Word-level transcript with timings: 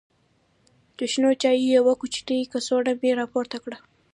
د 0.97 0.99
شنو 1.11 1.31
چایو 1.41 1.73
یوه 1.77 1.93
کوچنۍ 2.01 2.41
کڅوړه 2.51 2.93
مې 3.01 3.11
راپورته 3.19 3.57
کړه. 3.63 3.77